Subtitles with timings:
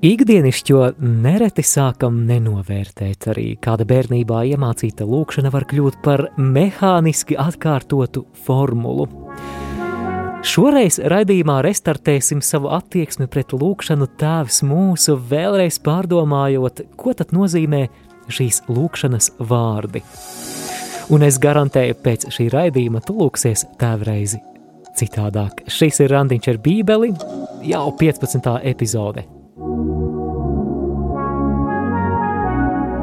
[0.00, 3.26] Ikdienišķo nereti sākam nenovērtēt.
[3.28, 9.04] Arī kāda bērnībā iemācīta lūkšana var kļūt par mehāniski atkārtotu formulu.
[10.40, 17.82] Šoreiz raidījumā restartēsim savu attieksmi pret lūkšanu Tēvs mūsu, vēlreiz pārdomājot, ko tad nozīmē
[18.32, 20.00] šīs lūkšanas vārdi.
[21.12, 24.40] Un es garantēju, pēc šī raidījuma tu lūksies tēvreizi
[24.96, 25.66] citādāk.
[25.68, 27.12] Šis ir Randiņš ar bībeli,
[27.68, 28.48] jau 15.
[28.72, 29.26] epizode.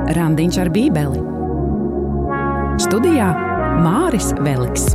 [0.08, 1.20] Randiņš ar bībeli.
[2.80, 3.26] Studijā
[3.84, 4.86] Māris Veliks.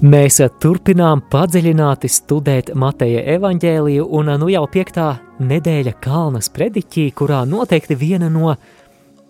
[0.00, 7.94] Mēs turpinām padziļināti studēt Mateja evaņģēliju, un nu jau piektā nedēļa Kalnas prediķī, kurā noteikti
[8.00, 8.56] viena no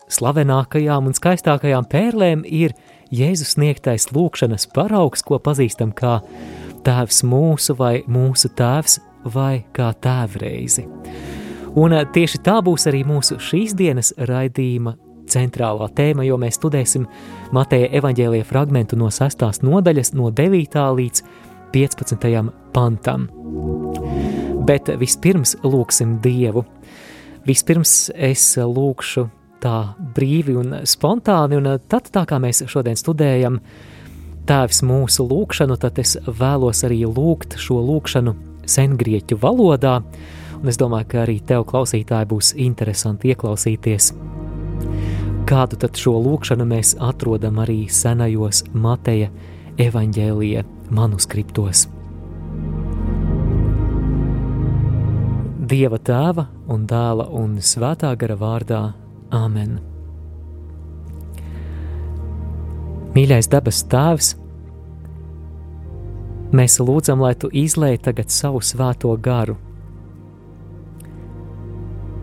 [0.08, 2.72] slavenākajām un skaistākajām pērlēm ir
[3.12, 6.22] Jēzus sniegtais lūkšanas paraugs, ko pazīstam kā
[6.86, 8.98] Tēvs mūsu vai mūsu Tēvs
[9.34, 10.86] vai kā tēvreizi.
[11.78, 14.96] Un tieši tā būs arī mūsu šīs dienas raidījuma
[15.30, 17.06] centrālā tēma, jo mēs studēsim
[17.54, 19.62] Mateja evaņģēlija fragmentu no 6.
[19.66, 20.80] nodaļas, no 9.
[20.98, 21.22] līdz
[21.74, 22.50] 15.
[22.74, 23.28] pantam.
[24.66, 26.64] Bet vispirms lūksim Dievu.
[27.46, 29.28] Vispirms es lūkšu
[29.62, 29.76] tā
[30.16, 33.60] brīvi un spontāni, un tad tā kā mēs šodien studējam
[34.48, 38.34] Tēvs mūsu lūkšanu, tad es vēlos arī lūgt šo lūkšanu
[38.70, 40.00] sengrieķu valodā,
[40.60, 44.12] un es domāju, ka arī tev klausītāji būs interesanti ieklausīties
[45.50, 49.32] Kādu tad šo lūkšanu mēs atrodam arī senajos Mateja
[49.82, 50.62] evaņģēlija
[50.94, 51.88] manuskriptos.
[55.70, 58.82] Dieva tēva un dēla un svētā gara vārdā
[59.34, 59.89] Āmen.
[63.14, 64.34] Mīļais dabas tēvs,
[66.54, 69.58] mēs lūdzam, lai tu izlēj tagad savu svēto garu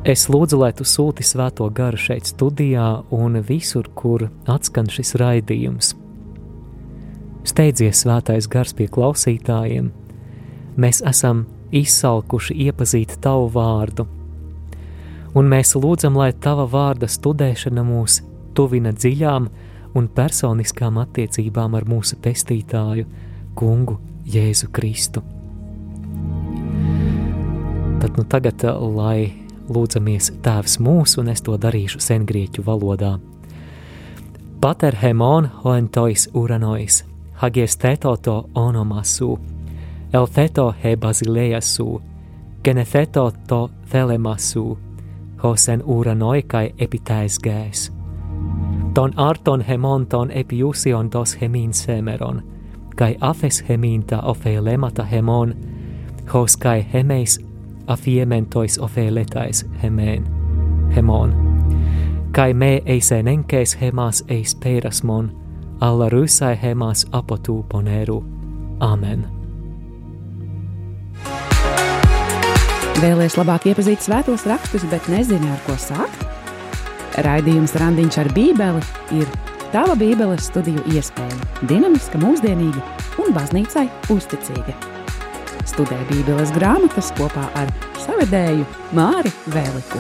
[0.07, 5.89] Es lūdzu, lai tu sūti svēto garu šeit, studijā un visur, kur atskan šis raidījums.
[7.47, 9.89] Steidzies, svētais gars pie klausītājiem.
[10.79, 11.43] Mēs esam
[11.75, 14.05] izsalkuši iepazīt tavu vārdu,
[15.35, 18.21] un mēs lūdzam, lai tava vārda studēšana mūs
[18.55, 19.51] tuvina dziļām
[19.97, 23.07] un personiskām attiecībām ar mūsu pestītāju,
[23.57, 23.97] Kungu
[24.29, 25.23] Jēzu Kristu.
[27.97, 28.61] Tad nu tagad,
[28.93, 29.33] lai
[29.73, 33.17] lūdzamies Tēvs mūsu, un es to darīšu sengrieķu valodā.
[34.61, 37.03] Pater hemon hoentois uranois,
[37.41, 39.35] hagies tetoto onomasu,
[40.13, 41.89] eltheto he basileasu,
[42.63, 44.65] genetheto to thelemasu,
[45.43, 47.96] hosen uranoi kai epitais gēs.
[48.97, 52.43] Ton arton hemon ton epiusion dos hemin semeron,
[52.95, 55.53] kai afes heminta ofe lemata hemon,
[56.33, 57.45] hos kai hemeis
[57.87, 60.25] afiementois ofeletais hemen,
[60.95, 61.33] hemon.
[62.31, 65.31] Kai me eisen enkes hemas eis perasmon,
[65.81, 68.23] alla rysai hemas apotu poneru.
[68.79, 69.27] Amen.
[73.01, 76.36] Vēlēs labāk iepazīt svētos rakstus, bet nezini, ar ko sākt?
[77.25, 78.83] Raidījums Randiņš ar Bībeli
[79.17, 79.31] ir
[79.71, 81.39] tava Bībeles studiju iespēja,
[81.69, 82.83] dinamiska, mūsdienīga
[83.23, 84.77] un baznīcai uzticīga
[85.77, 87.69] studē Bībeles grāmatas kopā ar
[88.01, 88.63] savedēju
[88.97, 89.99] Māri Vēliku.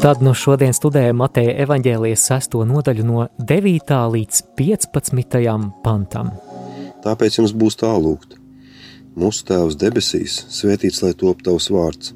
[0.00, 3.96] Tad nu šodien studējam Mateja evaņģēlijas sesto nodaļu no 9.
[4.14, 5.40] līdz 15.
[5.84, 6.32] pantam.
[7.04, 8.36] Tāpēc jums būs tā lūgt.
[9.16, 12.14] Mūsu Tēvs debesīs, svētīts lai top tavs vārds,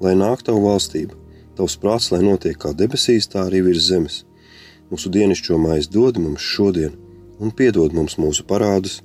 [0.00, 1.16] lai nāk tava valstība,
[1.56, 4.22] tavs prāts, lai notiek kā debesīs, tā arī virs zemes.
[4.90, 6.94] Mūsu dienascho maizi dod mums šodien,
[7.40, 9.00] un piedod mums mūsu parādus,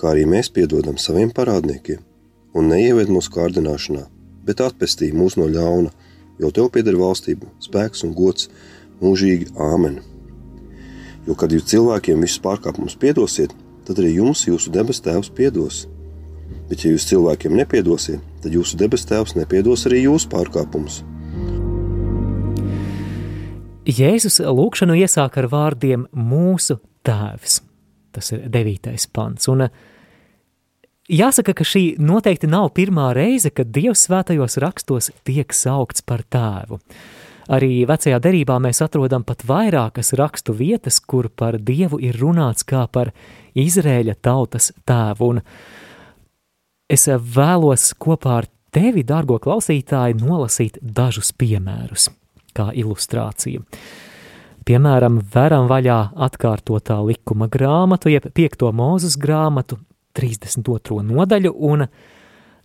[0.00, 2.00] kā arī mēs piedodam saviem parādniekiem,
[2.56, 4.06] un neieved mūsu kārdināšanā,
[4.46, 5.92] bet atpestī mūs no ļauna,
[6.40, 8.48] jo tev pieder valstība, spēks un gods
[9.02, 10.00] mūžīgi āmen.
[11.26, 13.52] Jo, kad jūs cilvēkiem visus pārkāpumus piedosiet,
[13.84, 15.84] tad arī jums jūsu debes tēvs piedos.
[16.70, 21.02] Bet, ja jūs cilvēkiem nepiedosiet, tad jūsu debes tēvs nepiedos arī jūsu pārkāpumus.
[23.88, 27.62] Jēzus lūkšanu iesāk ar vārdiem mūsu tēvs.
[28.12, 29.48] Tas ir devītais pants.
[29.48, 29.70] Un
[31.10, 36.78] Jāsaka, ka šī noteikti nav pirmā reize, kad Dievs svētajos rakstos tiek saukts par tēvu.
[37.50, 42.84] Arī vecajā derībā mēs atrodam pat vairākas rakstu vietas, kur par Dievu ir runāts kā
[42.86, 43.10] par
[43.58, 45.32] Izrēļa tautas tēvu.
[45.32, 45.42] Un
[46.86, 52.12] es vēlos kopā ar tevi, dārgo klausītāji, nolasīt dažus piemērus
[52.56, 53.64] kā ilustrāciju.
[54.68, 58.68] Piemēram, veram vaļā atkārtotā likuma grāmatu, jeb 5.
[58.76, 59.80] mūzes grāmatu,
[60.14, 61.00] 32.
[61.06, 61.86] nodaļu, un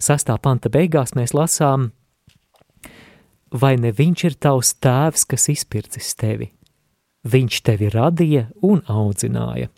[0.01, 0.33] 6.
[0.43, 1.91] panta beigās mēs lasām,
[3.53, 6.51] vai ne viņš ir tavs tēvs, kas izpircis tevi?
[7.25, 9.71] Viņš tevi radīja un audzināja.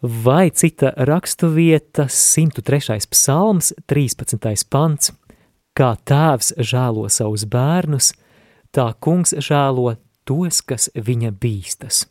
[0.00, 3.02] Vai cita rakstuvieta, 103.
[3.10, 4.64] psalms, 13.
[4.70, 5.12] pants,
[5.76, 8.14] kā tēvs žēlo savus bērnus,
[8.74, 9.96] tā kungs žēlo
[10.28, 12.06] tos, kas viņa bīstas.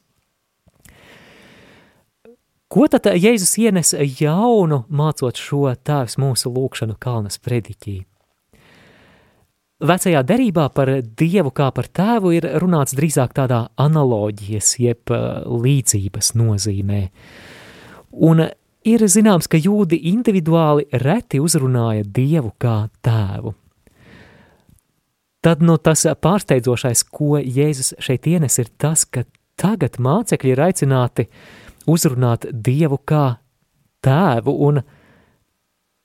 [2.70, 7.96] Ko tad Jēzus ienes jaunu, mācot šo tēvs mūsu lūkšanu kalnas prediķī?
[9.80, 15.14] Vecajā derībā par Dievu kā par tēvu ir runāts drīzāk tādā analoģijas, jeb
[15.48, 17.02] līdzības nozīmē.
[18.28, 18.44] Un
[18.84, 23.56] ir zināms, ka jūdi individuāli reti uzrunāja Dievu kā tēvu.
[25.46, 29.24] Tad nu, tas pārsteidzošais, ko Jēzus šeit ienes, ir tas, ka
[29.60, 31.28] tagad mācekļi ir aicināti
[31.90, 33.40] uzrunāt Dievu kā
[34.04, 34.82] tēvu, un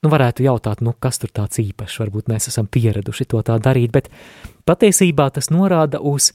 [0.04, 3.90] nu, varētu jautāt, nu, kas tur tāds īpašs, varbūt mēs esam pieraduši to tā darīt,
[3.94, 4.10] bet
[4.68, 6.30] patiesībā tas norāda uz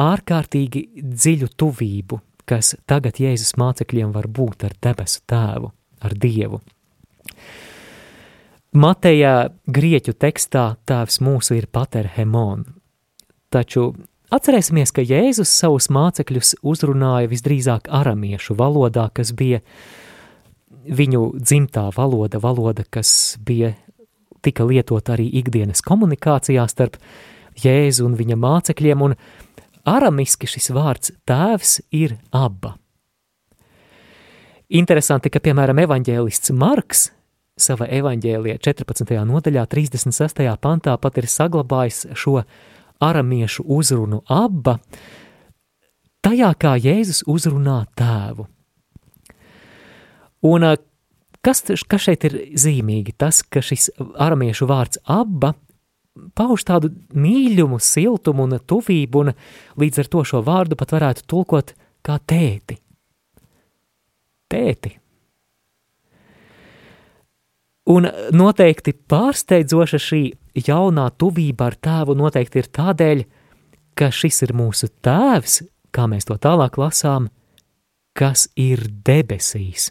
[0.00, 5.72] ārkārtīgi dziļu tuvību, kas tagad Jēzus mācekļiem var būt ar debesu tēvu,
[6.04, 6.60] ar Dievu.
[8.70, 12.62] Mateja grieķu tekstā tēvs mūsu ir pater hemon,
[13.50, 13.88] taču
[14.30, 19.58] atcerēsimies, ka Jēzus savus mācekļus uzrunāja visdrīzāk aramiešu valodā, kas bija
[20.86, 23.74] viņu dzimtā valoda, valoda, kas bija
[24.40, 27.02] tika lietot arī ikdienas komunikācijā starp
[27.58, 29.18] Jēzu un viņa mācekļiem, un
[29.82, 32.76] aramiski šis vārds tēvs ir abba.
[34.70, 37.08] Interesanti, ka, piemēram, evaņģēlists Marks
[37.62, 39.16] savā evaņģēlijā 14.
[39.28, 40.44] nodaļā 36.
[40.60, 42.40] pantā pat ir saglabājis šo
[43.00, 44.78] aramiešu uzrunu abba,
[46.24, 48.46] tajā kā Jēzus uzrunā tēvu.
[50.50, 50.66] Un
[51.44, 53.16] kas, kas šeit ir zīmīgi?
[53.16, 55.54] Tas, ka šis aramiešu vārds abba
[56.36, 59.32] pauž tādu mīļumu, siltumu un tuvību, un
[59.80, 61.74] līdz ar to šo vārdu pat varētu tulkot
[62.04, 62.80] kā tēti.
[64.50, 64.99] Tēti.
[67.90, 68.06] Un
[68.36, 70.20] noteikti pārsteidzoša šī
[70.68, 73.22] jaunā tuvība ar tēvu noteikti ir tādēļ,
[73.98, 77.26] ka šis ir mūsu tēvs, kā mēs to tālāk lasām,
[78.14, 79.90] kas ir debesīs.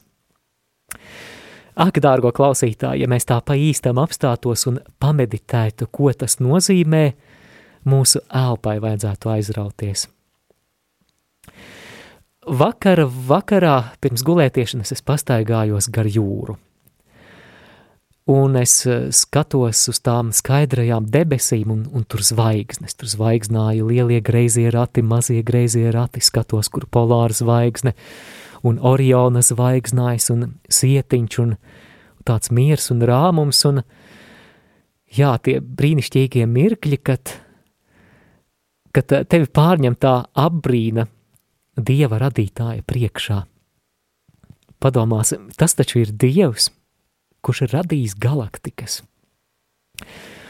[1.79, 7.03] Ak, dārgo klausītāji, ja mēs tā pa īstam apstātos un pameditētu, ko tas nozīmē,
[7.87, 10.07] mūsu elpai vajadzētu aizrauties.
[12.47, 16.59] Vakara vakarā pirms gulētiešanas es pastaigājos gar jūru–
[18.29, 24.19] un es eh, skatos uz tām skaidrajām debesīm, un, un tur zvaigznes, tur zvaigznāja lielie
[24.21, 27.95] greizie rati, mazie greizie rati, skatos, kur polāra zvaigzne,
[28.61, 31.55] un Oriona zvaigznājs, un sietiņš, un
[32.27, 33.81] tāds miers un rāmums, un
[35.09, 37.33] jā, tie brīnišķīgie mirkļi, kad,
[38.93, 41.09] kad tevi pārņem tā apbrīna
[41.79, 43.45] Dieva radītāja priekšā.
[44.83, 46.69] Padomās, tas taču ir Dievs,
[47.45, 49.01] kurš ir radījis galaktikas.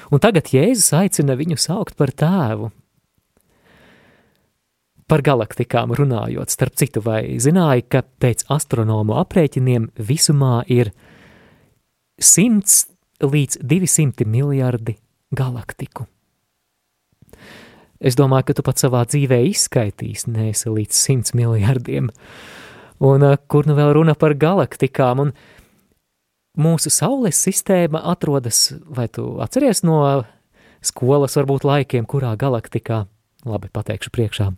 [0.10, 2.72] Un tagad Jēzus aicina viņu saukt par tēvu.
[5.10, 10.92] Par galaktikām runājot, starp citu, vai zināja, ka pēc astronomu aprēķiniem visumā ir
[12.22, 15.00] 100 līdz 200 miljardi
[15.34, 16.06] galaktiku.
[18.00, 22.14] Es domāju, ka tu pat savā dzīvē izskaitīsi, neesi līdz 100 miljardiem.
[23.04, 25.34] Un kur nu vēl runa par galaktikām, un
[26.60, 30.02] mūsu Saules sistēma atrodas, vai tu atceries no
[30.86, 33.04] skolas varbūt laikiem, kurā galaktikā,
[33.48, 34.52] labi pateikšu priekšā,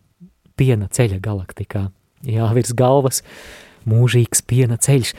[0.59, 1.87] piena ceļa galaktikā.
[2.27, 3.23] Jā, virs galvas
[3.89, 5.15] mūžīgs piena ceļš.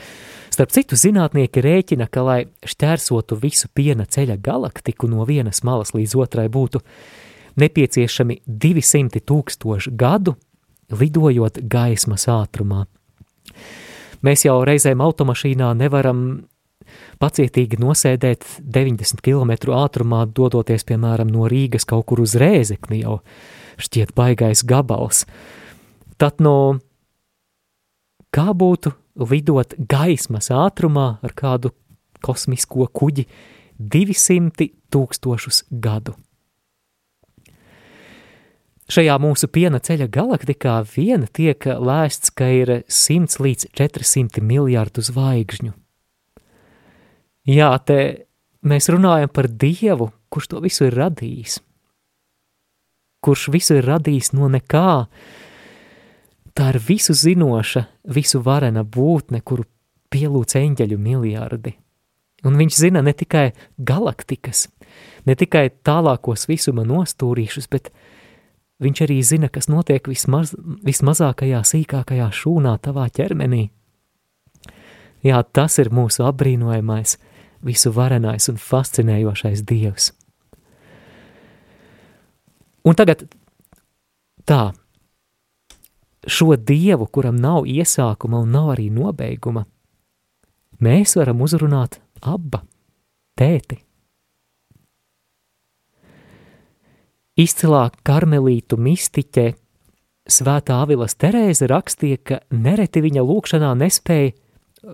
[0.53, 6.15] Starp citu, zinātnieki rēķina, ka, lai šķērsotu visu piena ceļa galaktiku no vienas malas līdz
[6.23, 6.83] otrai, būtu
[7.59, 10.37] nepieciešami 200 tūkstoši gadu,
[10.93, 12.85] lidojot gaismas ātrumā.
[14.23, 16.45] Mēs jau reizēm automašīnā nevaram
[17.21, 23.19] pacietīgi nosēdēt 90 km ātrumā, dodoties, piemēram, no Rīgas kaut kur uz Rēzekni, jau
[23.81, 25.25] šķiet baigais gabals.
[26.21, 26.79] Tad no
[28.33, 28.93] kā būtu
[29.29, 31.73] lidot gaismas ātrumā ar kādu
[32.23, 33.27] kosmisko kuģi
[33.79, 36.15] 200 tūkstošus gadu.
[38.93, 45.71] Šajā mūsu piena ceļa galaktikā viena tiek lēsts, ka ir 100 līdz 400 miljārdu zvaigžņu.
[47.49, 48.27] Jā, te
[48.63, 51.59] mēs runājam par Dievu, kurš to visu ir radījis.
[53.23, 55.07] kurš visu ir radījis no nekā.
[56.53, 59.63] Tā ir visu zinoša, visu varena būtne, kuru
[60.11, 61.73] pielūdz eņģeļu miljardi.
[62.43, 64.67] Un viņš zina ne tikai galaktikas,
[65.25, 67.89] ne tikai tālākos visuma nostūrīšus, bet
[68.83, 70.51] viņš arī zina, kas notiek vismaz,
[70.83, 73.69] vismazākajā, sīkākajā šūnā tavā ķermenī.
[75.23, 77.15] Jā, tas ir mūsu apbrīnojamais,
[77.65, 80.11] visu varenais un fascinējošais Dievs.
[82.83, 83.23] Un tagad
[84.47, 84.73] tā,
[86.27, 89.63] šo Dievu, kuram nav iesākuma un nav arī nobeiguma,
[90.83, 92.63] mēs varam uzrunāt abba,
[93.39, 93.79] tēti.
[97.39, 99.53] Izcilā karmelītu mistiķe
[100.29, 104.35] Svētā Avilas Terēze rakstīja, ka nereti viņa lūkšanā nespēja,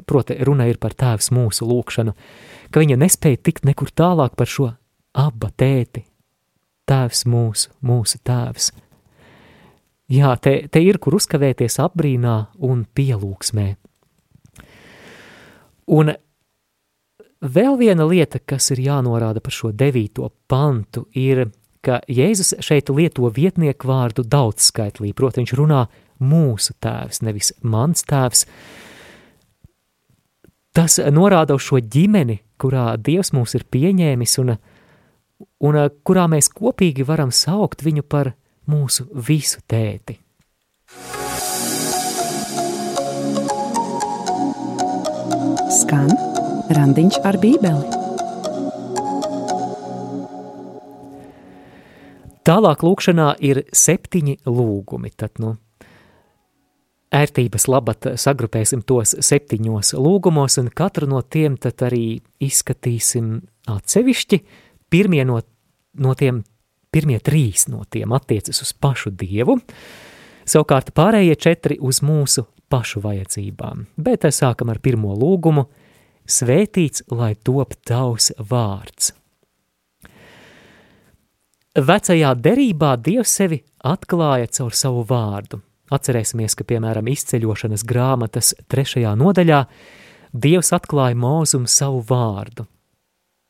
[0.10, 2.13] proti runa ir par tēvs mūsu lūkšanu,
[2.72, 4.72] ka viņa nespēja tikt nekur tālāk par šo
[5.17, 6.05] abba tēti,
[6.89, 8.72] Tēvs mūsu, mūsu tēvs.
[10.10, 13.67] Jā, te, te ir, kur uzkavēties apbrīnā un pielūgsmē.
[15.93, 16.12] Un
[17.46, 21.46] vēl viena lieta, kas ir jānorāda par šo devīto pantu, ir,
[21.86, 25.86] ka Jēzus šeit lieto vietnieku vārdu daudzskaitlī, proti viņš runā
[26.25, 28.48] mūsu tēvs, nevis mans tēvs.
[30.79, 34.53] Tas norāda uz šo ģimeni, kurā Dievs mūs ir pieņēmis un
[35.67, 38.31] un eh, kurā mēs kopīgi varam saukt viņu par
[38.71, 40.15] mūsu visu tēti.
[45.81, 46.15] Skan
[46.71, 47.98] randiņš ar bībeli.
[52.48, 55.57] Tālāk lūkšanā ir septiņi lūgumi, tad, nu,
[57.16, 63.39] ērtības labad sagrupēsim tos septiņos lūgumos, un katru no tiem tad arī izskatīsim
[63.70, 64.44] atsevišķi,
[64.89, 65.36] Pirmie no,
[66.01, 66.39] no tiem,
[66.89, 69.60] pirmie trīs no tiem attiecas uz pašu Dievu,
[70.50, 73.86] savukārt pārējie četri uz mūsu pašu vajadzībām.
[74.01, 75.68] Bet sākam ar pirmo lūgumu–
[76.30, 79.16] Svētīts, lai top tavs vārds.
[81.74, 85.58] Vecajā derībā Dievs sevi atklāja caur savu vārdu.
[85.93, 89.63] Atcerēsimies, ka, piemēram, izceļošanas grāmatas trešajā nodaļā
[90.29, 92.67] Dievs atklāja mūzum savu vārdu–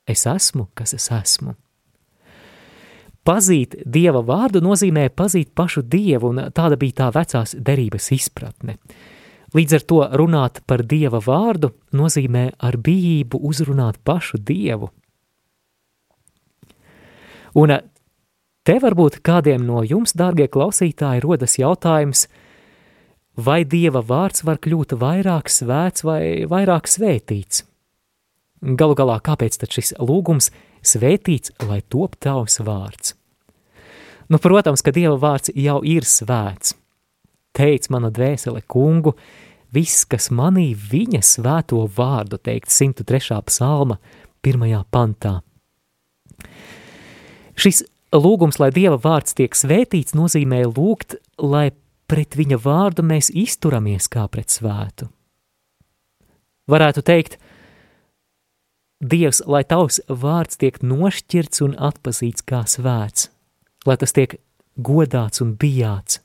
[0.10, 1.54] Es esmu, kas es esmu.
[3.28, 8.80] Pazīt Dieva vārdu nozīmē pazīt pašu Dievu, un tāda bija tā vecās derības izpratne.
[9.54, 14.90] Līdz ar to runāt par Dieva vārdu nozīmē ar bijību uzrunāt pašu Dievu.
[17.58, 17.76] Un
[18.70, 22.28] te varbūt kādiem no jums, dārgie klausītāji, rodas jautājums,
[23.34, 27.64] vai Dieva vārds var kļūt vairāk svēts vai vairāk svētīts?
[28.62, 30.52] Galu galā, kāpēc tad šis lūgums
[30.86, 33.16] svētīts, lai top tavs vārds?
[34.30, 36.76] Nu, protams, ka Dieva vārds jau ir svēts.
[37.58, 39.16] Teic mana dvēsele kungu,
[39.74, 43.42] viss, kas manī viņa svēto vārdu teikt 103.
[43.50, 43.98] psalma
[44.46, 45.40] pirmajā pantā.
[47.58, 51.72] Šis lūgums, lai Dieva vārds tiek svētīts, nozīmē lūgt, lai
[52.10, 55.10] pret viņa vārdu mēs izturamies kā pret svētu.
[56.70, 57.40] Varētu teikt,
[59.00, 63.30] Dievs, lai tavs vārds tiek nošķirts un atpazīts kā svēts,
[63.88, 64.36] lai tas tiek
[64.76, 66.20] godāts un bijāts,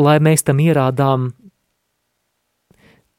[0.00, 1.28] lai mēs tam ierādām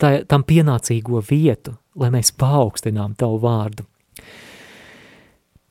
[0.02, 3.86] tā, tam pienācīgo vietu, lai mēs paaugstinām tavu vārdu.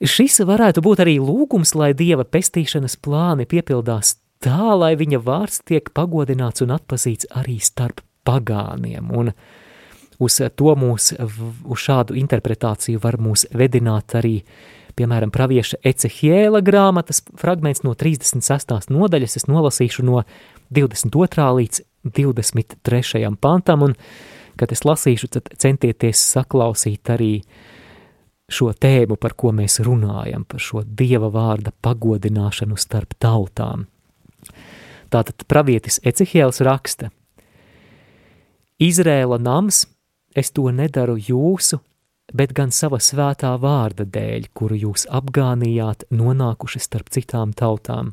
[0.05, 5.89] Šis varētu būt arī lūgums, lai Dieva pestīšanas plāni piepildās tā, lai viņa vārds tiek
[5.97, 9.39] pagodināts un atpazīts arī starp pagāniem, un uh,
[10.19, 14.39] Uz to mūs, uz šādu interpretāciju var mūs vedināt arī,
[14.97, 18.89] piemēram, pravieša Ecehiela grāmatas fragments no 36.
[18.93, 20.23] nodaļas, es nolasīšu no
[20.73, 21.51] 22.
[21.61, 21.83] līdz
[22.17, 23.29] 23.
[23.41, 23.97] pantam, un,
[24.57, 27.33] kad es lasīšu, tad centieties saklausīt arī
[28.49, 33.89] šo tēmu, par ko mēs runājam, par šo Dieva vārda pagodināšanu starp tautām.
[35.11, 37.11] Tātad pravietis Ecehiels raksta,
[38.77, 39.85] Izrēla nams–
[40.37, 41.81] es to nedaru jūsu,
[42.37, 48.13] bet gan sava svētā vārda dēļ, kuru jūs apgānījāt, nonākuši starp citām tautām.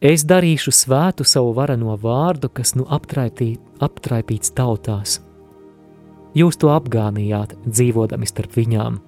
[0.00, 5.18] Es darīšu svētu savu vareno vārdu, kas nu aptraipī, aptraipīts tautās.
[6.36, 9.00] Jūs to apgānījāt, dzīvodami starp viņām.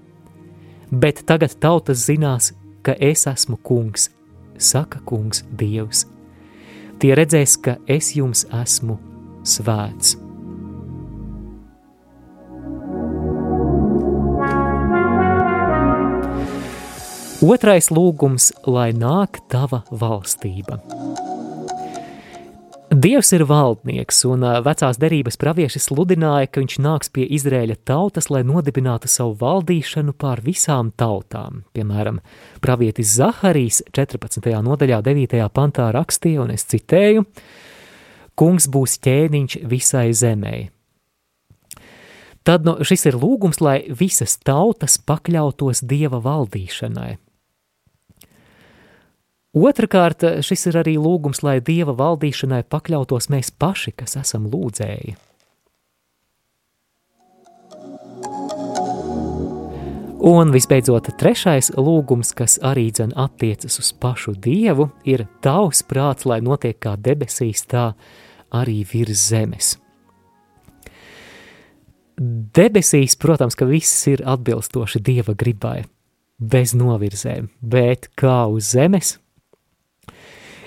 [0.91, 2.51] Bet tagad tautas zinās,
[2.83, 4.09] ka es esmu kungs,
[4.59, 6.05] saka kungs Dievs.
[6.99, 8.99] Tie redzēs, ka es jums esmu
[9.47, 10.17] svēts.
[17.43, 20.79] Otrais lūgums, lai nāk tava valstība.
[22.93, 28.43] Dievs ir valdnieks, un vecās derības pravieši sludināja, ka viņš nāks pie Izrēļa tautas, lai
[28.45, 31.63] nodibinātu savu valdīšanu pār visām tautām.
[31.73, 32.21] Piemēram,
[32.61, 34.53] pravietis Zaharijs 14.
[34.69, 35.41] nodaļā 9.
[35.57, 37.25] pantā rakstīja, un es citēju,
[38.37, 40.57] Kungs būs ķēniņš visai zemē.
[42.45, 47.17] Tad nu, šis ir lūgums, lai visas tautas pakļautos Dieva valdīšanai.
[49.53, 55.13] Otrakārt, šis ir arī lūgums, lai Dieva valdīšanai pakļautos mēs paši, kas esam lūdzēji.
[60.23, 66.39] Un visbeidzot, trešais lūgums, kas arī dzen attiecas uz pašu Dievu, ir tavs prāts, lai
[66.41, 67.91] notiek kā debesīs, tā
[68.55, 69.73] arī virs zemes.
[72.57, 75.83] Debesīs, protams, ka viss ir atbilstoši Dieva gribai,
[76.39, 79.17] bez novirzēm, bet kā uz zemes,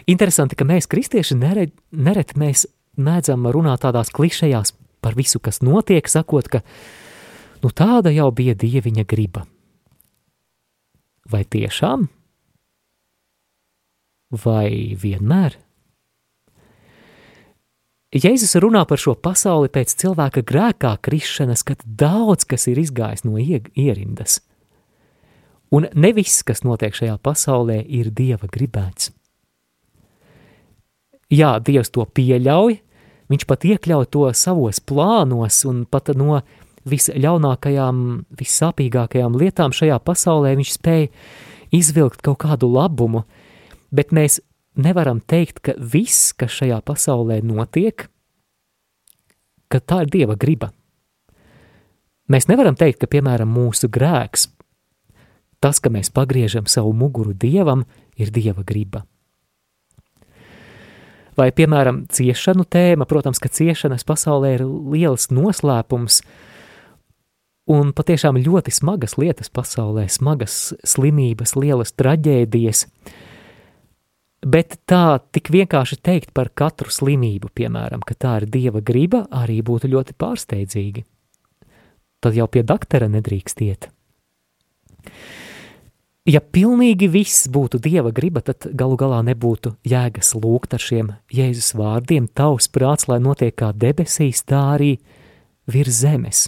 [0.06, 2.68] Interesanti, ka mēs, kristieši, nered, neret mēs
[3.02, 6.62] mēdzam runāt tādās klišejās par visu, kas notiek, sakot, ka
[7.64, 9.46] nu, tāda jau bija dieviņa griba.
[11.26, 12.06] Vai tiešām?
[14.46, 15.58] Vai vienmēr?
[18.16, 23.42] Jēzus runā par šo pasauli pēc cilvēka grēkā krišanas, kad daudz kas ir izgājis no
[23.42, 24.40] ierindas.
[25.74, 29.15] Un ne viss, kas notiek šajā pasaulē, ir Dieva gribēts
[31.34, 32.80] jā, Dievs to pieļauj,
[33.32, 36.42] viņš pat iekļauj to savos plānos un pat no
[36.86, 38.02] visļaunākajām,
[38.38, 41.10] vissāpīgākajām lietām šajā pasaulē viņš spēja
[41.74, 43.26] izvilkt kaut kādu labumu,
[43.90, 44.40] bet mēs
[44.78, 48.08] nevaram teikt, ka viss, kas šajā pasaulē notiek,
[49.72, 50.72] ka tā ir Dieva griba.
[52.30, 54.48] Mēs nevaram teikt, ka, piemēram, mūsu grēks,
[55.62, 57.86] tas, ka mēs pagriežam savu muguru Dievam,
[58.18, 59.06] ir Dieva griba.
[61.36, 66.22] Vai, piemēram, ciešanu tēma, protams, ka ciešanas pasaulē ir liels noslēpums
[67.76, 72.86] un patiešām ļoti smagas lietas pasaulē, smagas slimības, lielas traģēdijas.
[74.46, 79.58] Bet tā tik vienkārši teikt par katru slimību, piemēram, ka tā ir dieva griba, arī
[79.66, 81.04] būtu ļoti pārsteidzīgi.
[82.22, 83.90] Tad jau pie doktora nedrīkst iet.
[86.26, 91.76] Ja pilnīgi viss būtu dieva griba, tad galu galā nebūtu jēgas lūgt ar šiem Jēzus
[91.78, 94.96] vārdiem: Tavs prāts, lai notiek kā debesīs, tā arī
[95.70, 96.48] virs zemes.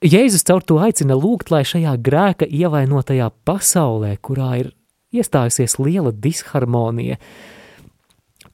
[0.00, 4.72] Jēzus caur to aicina lūgt, lai šajā grēka ievainotajā pasaulē, kurā ir
[5.12, 7.18] iestājusies liela disharmonija,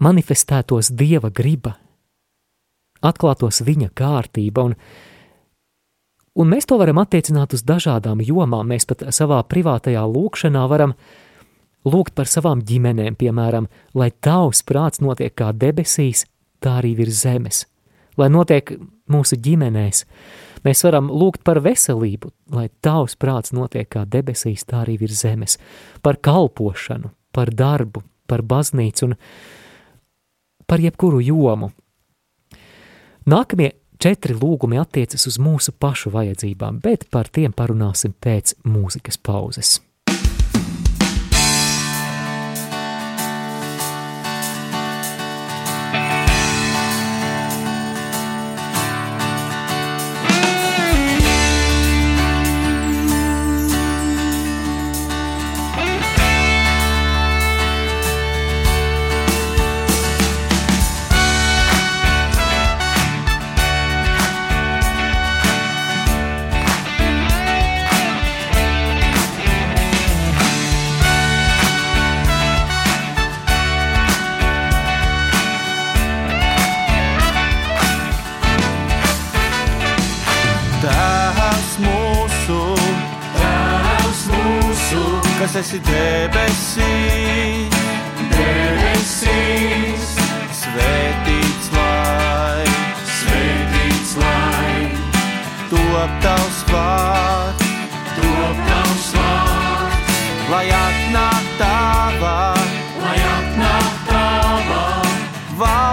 [0.02, 1.76] manifestētos dieva griba,
[3.02, 4.76] atklātos viņa kārtība un
[6.32, 8.70] Un mēs to varam attiecināt uz dažādām jomām.
[8.72, 10.94] Mēs pat savā privātajā lūkšanā varam
[11.84, 13.68] lūgt par savām ģimenēm, piemēram,
[13.98, 16.24] lai tavs prāts notiek kā debesīs,
[16.62, 17.66] tā arī virs zemes.
[18.16, 18.74] Lai notiek
[19.12, 20.04] mūsu ģimenēs,
[20.64, 25.58] mēs varam lūgt par veselību, lai tavs prāts notiek kā debesīs, tā arī virs zemes,
[26.04, 29.16] par kalpošanu, par darbu, par baznīcu un
[30.68, 31.72] par jebkuru jomu.
[33.28, 39.76] Nākamie Četri lūgumi attiecas uz mūsu pašu vajadzībām, bet par tiem parunāsim pēc mūzikas pauzes.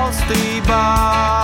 [0.10, 1.38] Valstībā,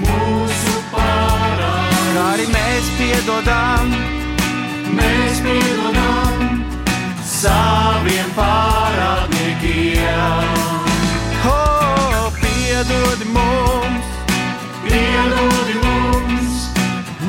[0.00, 2.12] mūsu parādus.
[2.14, 3.90] Kā arī mēs piedodam,
[4.94, 6.34] mēs piedodam
[7.26, 10.46] saviem parādniekiem.
[11.50, 14.04] oh, piedodi mums
[14.86, 16.56] Piedodi mums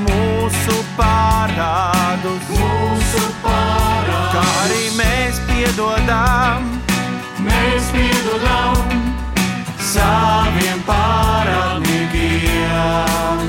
[0.06, 4.32] mūsu parādus, mūsu parādus.
[4.38, 6.62] kā arī mēs piedodam,
[7.42, 9.07] Mēs piedodam
[9.94, 13.40] saviem parādniekiem.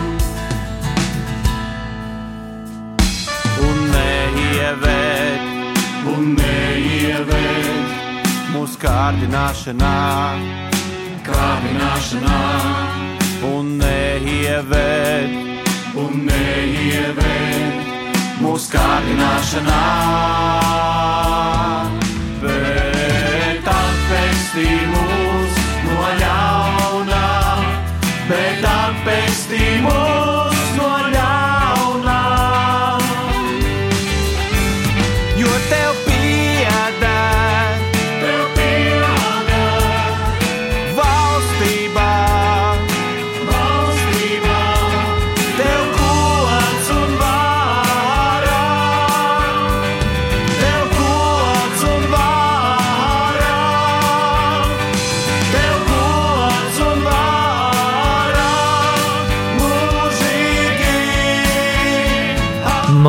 [3.69, 5.41] un neieved
[6.15, 7.89] Un neieved
[8.55, 9.97] mūsu kārdināšanā,
[11.29, 12.41] kārdināšanā.
[13.55, 15.31] un neieved
[16.05, 17.75] Un neieved
[18.43, 20.58] mūsu kārdināšanā.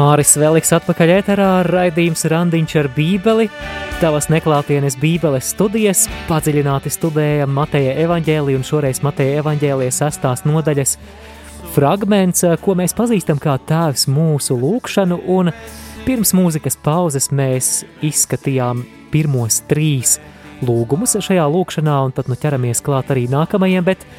[0.09, 3.43] Māris Veliks atpakaļ ēterā raidījums Randiņš ar bībeli.
[3.99, 10.95] Tavas neklātienes bībeles studijas padziļināti studēja Mateja evaņģēlija un šoreiz Mateja evaņģēlija sastās nodaļas
[11.75, 15.53] fragments, ko mēs pazīstam kā tēvs mūsu lūkšanu, un
[16.07, 18.81] pirms mūzikas pauzes mēs izskatījām
[19.13, 20.17] pirmos trīs
[20.65, 24.09] lūgumus šajā lūkšanā, un tad nu ķeramies klāt arī nākamajiem, bet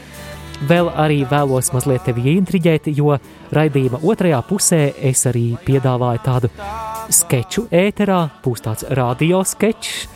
[0.68, 3.14] Vēl arī vēlos mazliet tevi ieintriģēt, jo
[3.54, 6.50] raidījuma otrajā pusē es arī piedāvāju tādu
[7.08, 10.08] sketču ēterā, būs tāds radio sketčs.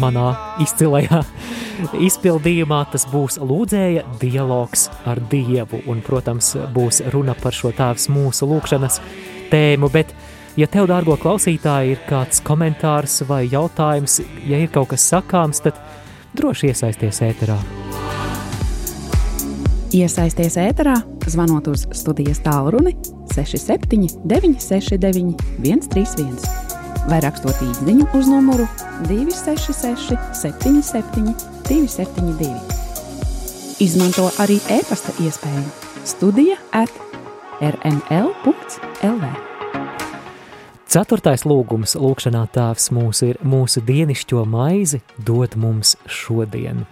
[0.00, 1.22] Manā izcilajā
[2.08, 8.46] izpildījumā tas būs lūdzēja dialogs ar Dievu, un, protams, būs runa par šo tēvs mūsu
[8.50, 9.00] lūkšanas
[9.50, 10.14] tēmu, bet,
[10.58, 15.78] ja tev, dārgo klausītāji, ir kāds komentārs vai jautājums, ja ir kaut kas sakāms, tad
[16.38, 17.58] droši iesaisties ēterā.
[19.90, 22.92] Iesaisties ēterā, zvanot uz studijas tālruni
[23.34, 28.68] 67 969 131 vai rakstot īsiņu uz numuru
[29.08, 31.34] 266 77
[31.66, 32.52] 272.
[33.82, 35.66] Izmanto arī e-pasta iespēju
[36.06, 36.94] Studija at
[37.58, 39.32] rml.lv.
[40.86, 46.86] Ceturtais lūgums lūkšanā tēvs mūsu ir mūsu dienišķo maizi dod mums šodien.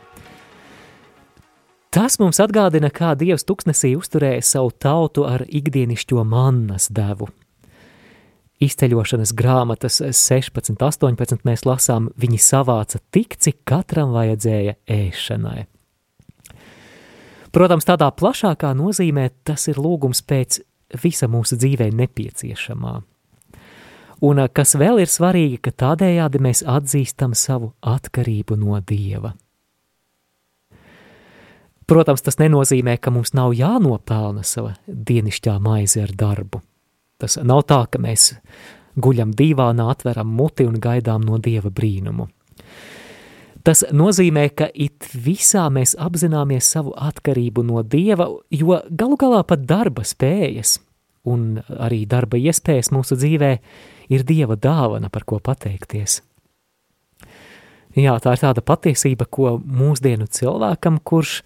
[1.88, 7.30] Tas mums atgādina, kā Dievs tuksnesī uzturēja savu tautu ar ikdienišķo mannas devu.
[8.60, 15.64] Izceļošanas grāmatas 16, 18 mēs lasām, viņi savāca tik, cik katram vajadzēja ēšanai.
[17.54, 20.60] Protams, tādā plašākā nozīmē tas ir lūgums pēc
[21.00, 22.98] visa mūsu dzīvē nepieciešamā.
[24.28, 29.32] Un kas vēl ir svarīgi, ka tādējādi mēs atzīstam savu atkarību no Dieva.
[31.88, 36.60] Protams, tas nenozīmē, ka mums nav jānopelna sava dienišķā maize ar darbu.
[37.18, 38.34] Tas nav tā, ka mēs
[39.00, 42.28] guļam dīvānā, atveram muti un gaidām no Dieva brīnumu.
[43.64, 49.64] Tas nozīmē, ka it visā mēs apzināmies savu atkarību no Dieva, jo galu galā pat
[49.68, 50.78] darba spējas
[51.28, 53.50] un arī darba iespējas mūsu dzīvē
[54.14, 56.22] ir Dieva dāvana, par ko pateikties.
[57.98, 61.40] Jā, tā ir tāda patiesība, ko mūsdienu cilvēkam, kurš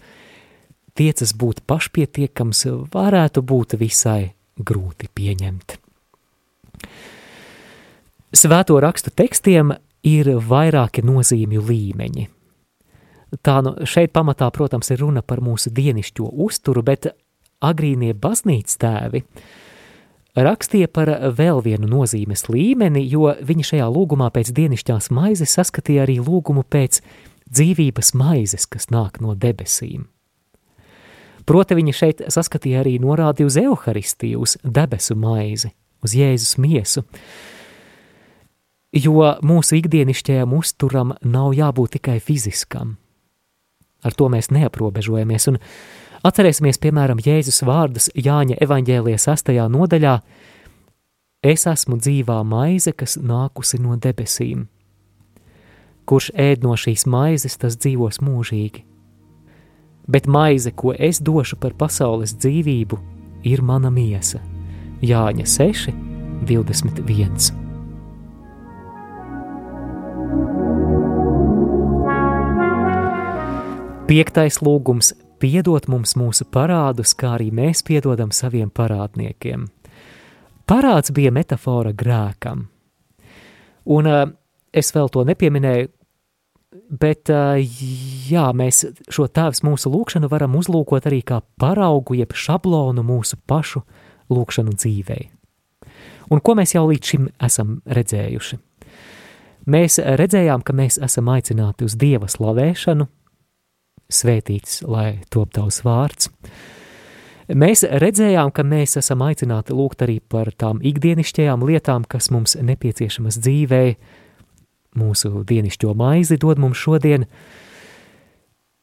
[0.97, 5.77] tiecas būt pašpietiekams, varētu būt visai grūti pieņemt.
[8.33, 12.29] Svēto rakstu tekstiem ir vairāki nozīmju līmeņi.
[13.41, 17.09] Tā nu šeit pamatā, protams, ir runa par mūsu dienišķo uzturu, bet
[17.63, 19.23] agrīnie baznīcas tēvi
[20.33, 26.19] rakstīja par vēl vienu nozīmes līmeni, jo viņi šajā lūgumā pēc dienišķās maizes saskatīja arī
[26.21, 27.01] lūgumu pēc
[27.53, 30.07] dzīvības maizes, kas nāk no debesīm.
[31.45, 37.03] Proti viņi šeit saskatīja arī norādi uz evaharistiju, uz debesu maizi, uz Jēzus miesu,
[38.93, 42.97] jo mūsu ikdienišķajam uzturam nav jābūt tikai fiziskam.
[44.03, 45.59] Ar to mēs neaprobežojamies, un
[46.27, 50.17] atcerēsimies, piemēram, Jēzus vārdus Jāņa evaņģēlija sastajā nodaļā
[51.43, 54.61] Es esmu dzīvā maize, kas nākusi no debesīm.
[56.07, 58.85] Kurš ēd no šīs maizes, tas dzīvos mūžīgi.
[60.07, 62.99] Bet maize, ko es došu par pasaules dzīvību,
[63.43, 64.39] ir mana miesa.
[65.03, 65.93] Jāņa 6,
[66.47, 67.63] 21.
[74.07, 79.67] Piektais lūgums- piedot mums mūsu parādus, kā arī mēs piedodam saviem parādniekiem.
[80.67, 82.67] Parāds bija metāfora grēkam.
[83.85, 84.27] Un uh,
[84.73, 85.89] es vēl to nepieminēju,
[86.89, 93.39] bet jā, mēs šo tēvs mūsu lūkšanu varam uzlūkot arī kā paraugu, jeb šablonu mūsu
[93.47, 93.83] pašu
[94.33, 95.29] lūkšanu dzīvei.
[96.31, 98.59] Un ko mēs jau līdz šim esam redzējuši?
[99.73, 103.07] Mēs redzējām, ka mēs esam aicināti uz Dieva slavēšanu,
[104.11, 106.31] svētīts, lai top tavs vārds.
[107.53, 113.39] Mēs redzējām, ka mēs esam aicināti lūgt arī par tām ikdienišķajām lietām, kas mums nepieciešamas
[113.43, 113.83] dzīvē,
[114.99, 117.25] mūsu dienišķo maizi dod mums šodien.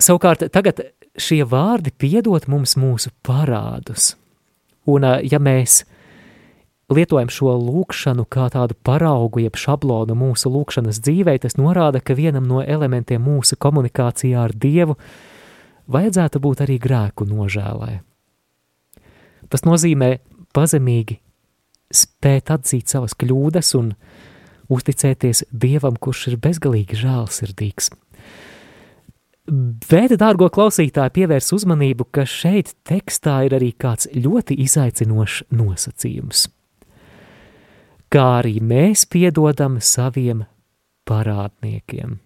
[0.00, 0.82] Savukārt tagad
[1.20, 4.14] šie vārdi piedot mums mūsu parādus.
[4.88, 5.82] Un ja mēs
[6.90, 12.48] lietojam šo lūkšanu kā tādu paraugu, jeb šablonu mūsu lūkšanas dzīvē, tas norāda, ka vienam
[12.48, 14.96] no elementiem mūsu komunikācijā ar Dievu
[15.90, 18.00] vajadzētu būt arī grēku nožēlē.
[19.50, 20.16] Tas nozīmē
[20.54, 21.18] pazemīgi
[21.90, 23.94] spēt atzīt savas kļūdas un
[24.72, 27.90] uzticēties Dievam, kurš ir bezgalīgi žēlsirdīgs.
[29.90, 36.46] Bet, dārgo klausītāji, pievērs uzmanību, ka šeit tekstā ir arī kāds ļoti izaicinošs nosacījums–
[38.10, 40.44] kā arī mēs piedodam saviem
[41.08, 42.18] parādniekiem.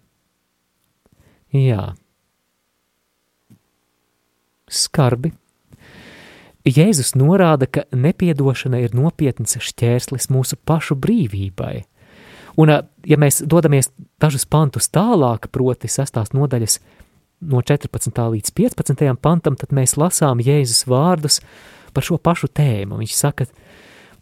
[1.55, 1.93] Jā,
[4.67, 5.31] skarbi.
[6.65, 11.85] Jēzus norāda, ka nepiedošana ir nopietns šķērslis mūsu pašu brīvībai.
[12.61, 12.71] Un,
[13.03, 13.89] ja mēs dodamies
[14.21, 16.79] dažus pantus tālāk, proti, sastās nodaļas
[17.51, 18.21] no 14.
[18.35, 19.07] līdz 15.
[19.21, 21.41] pantam, tad mēs lasām Jēzus vārdus
[21.95, 23.01] par šo pašu tēmu.
[23.01, 23.65] Viņš saka, ka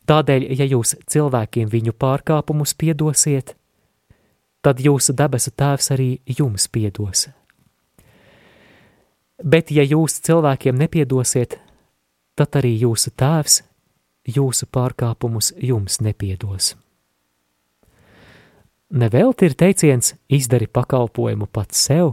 [0.04, 3.56] Tādēļ, ja jūs cilvēkiem viņu pārkāpumus piedosiet,
[4.63, 7.30] tad jūsu debesu tēvs arī jums piedos.
[9.43, 11.56] Bet, ja jūs cilvēkiem nepiedosiet,
[12.36, 13.62] tad arī jūsu tēvs
[14.28, 16.76] jūsu pārkāpumus jums nepiedos.
[18.93, 22.12] Nevelti ir teiciens izdari pakalpojumu pats sev,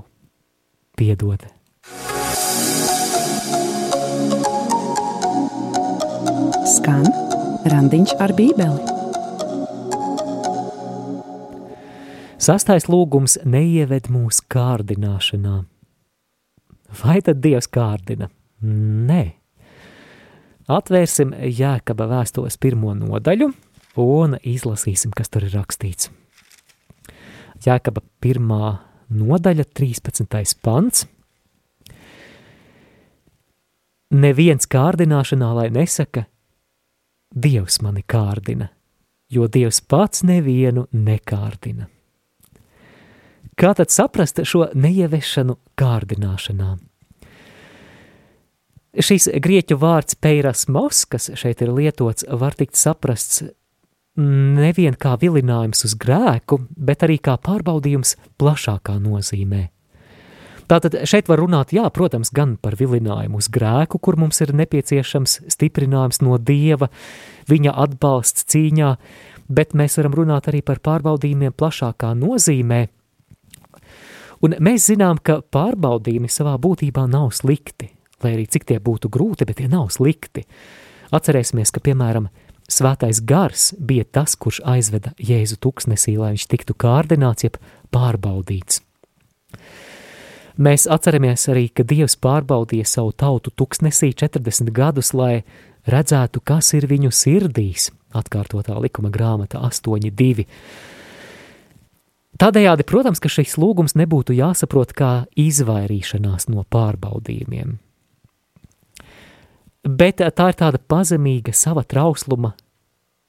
[0.96, 1.42] piedod.
[6.70, 7.04] Skan
[7.68, 8.94] Randiņš ar Bībeli.
[12.40, 15.58] Sastais lūgums neieved mūsu kārdināšanā.
[17.02, 18.30] Vai tad Dievs kārdina?
[18.64, 19.20] Nē.
[20.72, 23.50] Atvērsim Jēkaba vēstules pirmo nodaļu
[24.00, 26.08] un izlasīsim, kas tur ir rakstīts.
[27.60, 28.78] Jēkaba pirmā
[29.12, 30.56] nodaļa, 13.
[30.64, 31.06] pants.
[34.10, 36.26] Neviens kārdināšanā, lai nesaka,
[37.30, 38.72] Dievs mani kārdina,
[39.30, 41.86] jo Dievs pats nevienu nekārdina.
[43.54, 46.72] Kā tad saprast šo neievešanu kārdināšanā?
[48.98, 53.44] Šis grieķu vārds peiras mos, kas šeit ir lietots, var tikt saprasts
[54.20, 59.68] nevien kā vilinājums uz grēku, bet arī kā pārbaudījums plašākā nozīmē.
[60.70, 65.40] Tātad šeit var runāt, jā, protams, gan par vilinājumu uz grēku, kur mums ir nepieciešams
[65.50, 66.86] stiprinājums no Dieva,
[67.50, 68.90] viņa atbalsts cīņā,
[69.50, 72.84] bet mēs varam runāt arī par pārbaudījumiem plašākā nozīmē.
[74.46, 77.90] Un mēs zinām, ka pārbaudījumi savā būtībā nav slikti,
[78.22, 80.46] lai arī cik tie būtu grūti, bet tie nav slikti.
[81.10, 82.30] Atcerēsimies, ka, piemēram,
[82.70, 87.58] svētais gars bija tas, kurš aizveda Jēzu tuksnesī, lai viņš tiktu kārdināts, jeb
[87.94, 88.80] pārbaudīts.
[90.60, 95.42] Mēs atceramies arī, ka Dievs pārbaudīja savu tautu tuksnesī 40 gadus, lai
[95.88, 100.44] redzētu, kas ir viņu sirdīs, atkārtotā likuma grāmata 8.2.
[102.40, 107.78] Tādējādi, protams, ka šis lūgums nebūtu jāsaprot kā izvairīšanās no pārbaudījumiem.
[109.84, 112.54] Bet tā ir tāda pazemīga sava trausluma,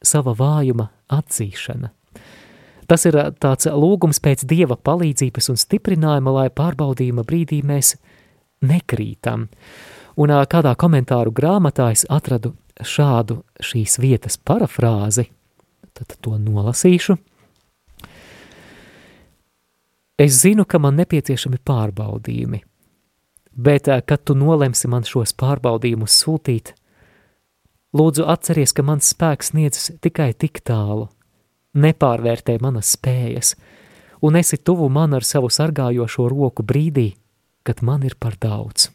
[0.04, 1.94] sava vājuma atzīšana–
[2.92, 7.94] Tas ir tāds lūgums pēc Dieva palīdzības un stiprinājuma, lai pārbaudījuma brīdī mēs
[8.68, 9.46] nekrītam.
[10.20, 12.52] Un kādā komentāru grāmatā es atradu
[12.84, 15.30] šādu šīs vietas parafrāzi,
[15.96, 17.16] tad to nolasīšu.
[20.20, 22.60] Es zinu, ka man nepieciešami pārbaudījumi,
[23.62, 26.74] bet eh, kad tu nolemsi man šos pārbaudījumus sūtīt,
[27.98, 31.10] lūdzu atceries, ka mans spēks sniedzas tikai tik tālu,
[31.78, 33.54] nepārvērtē manas spējas,
[34.26, 37.12] un esi tuvu man ar savu sargājošo roku brīdī,
[37.64, 38.90] kad man ir par daudz.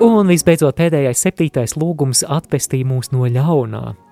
[0.00, 4.09] Un visbeidzot, pēdējais septītais lūgums atpestī mūs no ļaunā.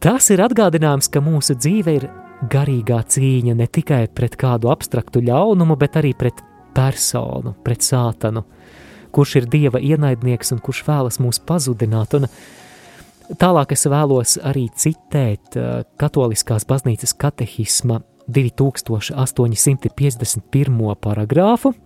[0.00, 2.06] Tas ir atgādinājums, ka mūsu dzīve ir
[2.48, 6.40] garīgā cīņa ne tikai pret kādu abstraktu ļaunumu, bet arī pret
[6.72, 8.40] personu, pret sātanu,
[9.12, 12.16] kurš ir dieva ienaidnieks un kurš vēlas mūs pazudināt.
[12.16, 12.24] Un
[13.36, 20.96] tālāk es vēlos arī citēt uh, Katoliskās baznīcas katehisma 2851.
[21.04, 21.76] paragrāfu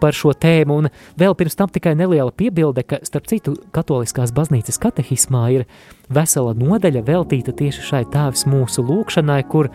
[0.00, 4.80] par šo tēmu, un vēl pirms tam tikai neliela piebilde, ka, starp citu, Katoliskās baznīcas
[4.82, 5.66] katehismā ir
[6.12, 9.70] vesela nodaļa veltīta tieši šai tēvs mūsu lūkšanai, kur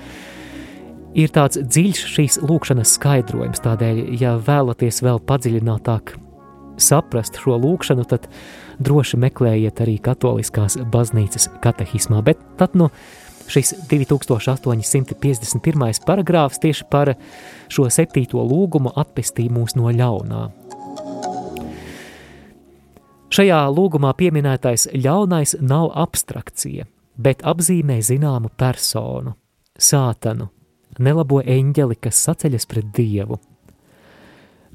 [1.18, 3.64] ir tāds dziļš šīs lūkšanas skaidrojums.
[3.64, 6.16] Tādēļ, ja vēlaties vēl padziļinātāk
[6.82, 8.28] saprast šo lūkšanu, tad
[8.82, 12.24] droši meklējiet arī Katoliskās baznīcas katehismā.
[12.26, 12.90] Bet tad, nu,
[13.50, 16.06] šis 2851.
[16.06, 17.16] paragrāfs tieši par
[17.72, 20.50] šo septīto lūgumu atpestī mūs no ļaunā.
[23.32, 26.84] Šajā lūgumā pieminētais ļaunais nav abstrakcija,
[27.16, 29.38] bet apzīmē zināmu personu,
[29.80, 30.50] sātanu,
[31.00, 33.40] nelabo eņģeli, kas saceļas pret dievu.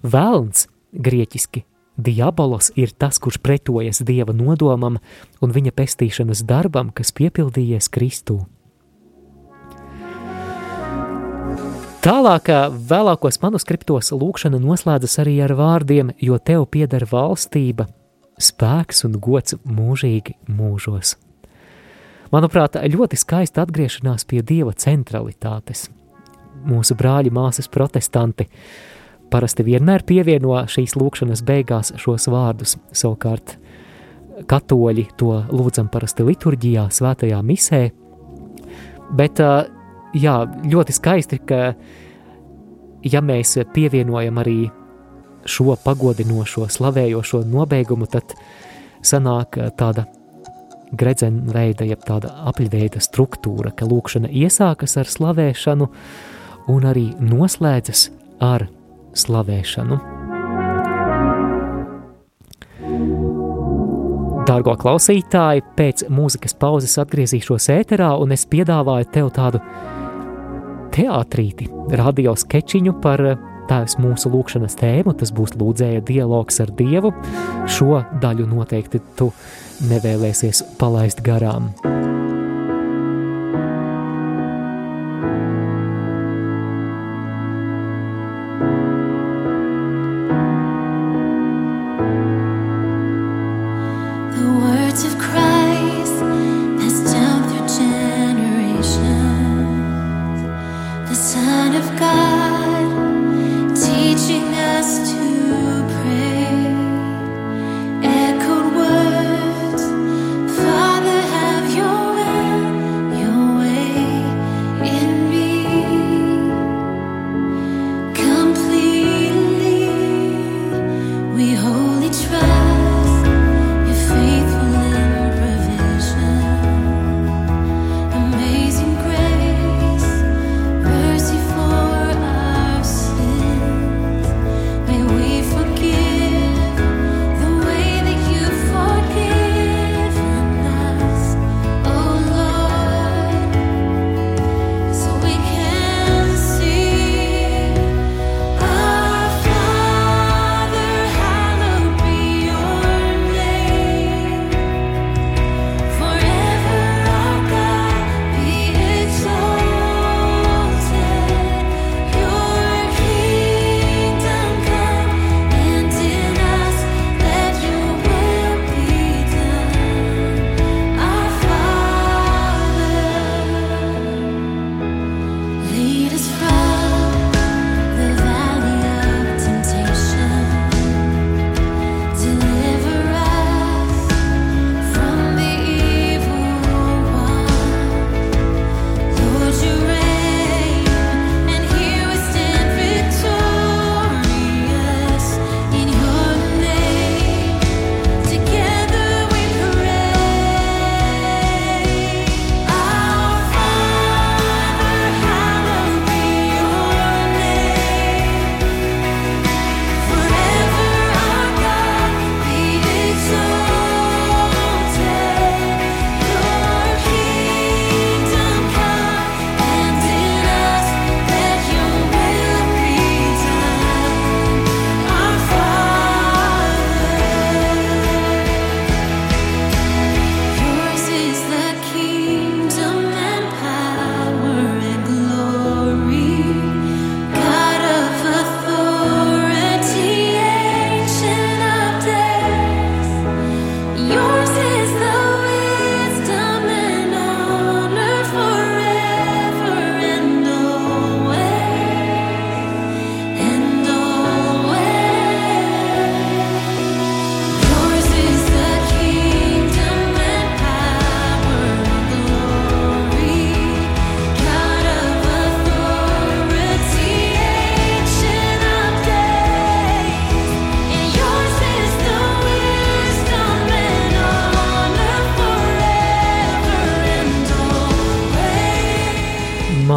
[0.00, 1.66] Velns, grieķiski,
[2.00, 5.02] diabolos ir tas, kurš pretojas dieva nodomam
[5.44, 8.40] un viņa pestīšanas darbam, kas piepildījies Kristū.
[12.06, 12.46] Tālāk,
[12.86, 17.88] vēlākos manuskriptos lūkšana noslēdzas arī ar vārdiem, jo tev pieder valstība,
[18.38, 21.16] spēks un gods mūžīgi mūžos.
[22.30, 25.88] Manuprāt, ļoti skaista atgriešanās pie dieva centralitātes.
[26.70, 28.46] Mūsu brāļi, māsas, protestanti
[29.26, 32.76] parasti vienmēr pievieno šīs lūkšanas beigās šos vārdus.
[32.94, 33.56] Savukārt,
[34.46, 37.88] katoļi to lūdzam parasti liturģijā, svētajā misē.
[39.10, 39.42] Bet
[40.16, 41.61] jā, ļoti skaisti, ka
[43.07, 44.59] ja mēs pievienojam arī
[45.46, 48.35] šo pagodinošo, slavējošo nobeigumu, tad
[49.07, 50.07] sanāk tāda
[50.96, 55.88] gredzenveida, jeb tāda apļveida struktūra, ka lūkšana iesākas ar slavēšanu
[56.72, 58.09] un arī noslēdzas
[58.42, 58.68] ar
[59.16, 59.98] slavēšanu.
[64.46, 69.59] Dārgo klausītāji, pēc mūzikas pauzes atgriezīšos ēterā, un es piedāvāju tev tādu
[70.96, 77.12] teātrīti, radio skečiņu par eh, tēvs mūsu lūkšanas tēmu, tas būs lūdzēja dialogs ar Dievu.
[77.68, 79.32] Šo daļu noteikti tu
[79.90, 81.72] nevēlēsies palaist garām.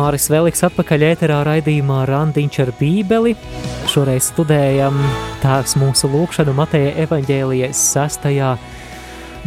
[0.10, 3.36] Brālis Veliks atpakaļ ēterā raidījumā Randiņš ar bībeli.
[3.92, 4.96] Šoreiz studējam
[5.44, 8.56] tēvs mūsu lūkšanu Mateja evaņģēlijas sastajā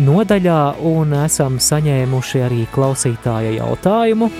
[0.06, 4.30] nodaļā un esam saņēmuši arī klausītāja jautājumu.